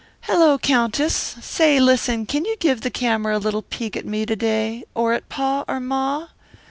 "Hello, 0.21 0.57
Countess! 0.57 1.13
Say, 1.15 1.79
listen, 1.79 2.25
can 2.25 2.43
you 2.43 2.55
give 2.57 2.81
the 2.81 2.89
camera 2.89 3.37
a 3.37 3.37
little 3.37 3.61
peek 3.61 3.95
at 3.95 4.03
me 4.03 4.25
to 4.25 4.35
day, 4.35 4.83
or 4.95 5.13
at 5.13 5.29
pa 5.29 5.63
or 5.67 5.79
ma? 5.79 6.29